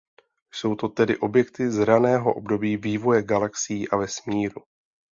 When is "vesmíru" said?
3.97-4.63